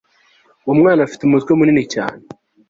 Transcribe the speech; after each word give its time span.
Uwo 0.65 0.73
mwana 0.79 0.99
afite 1.03 1.21
umutwe 1.23 1.51
munini 1.57 1.83
cyane 1.93 2.21